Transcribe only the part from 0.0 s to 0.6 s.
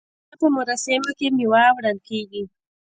د کوژدې په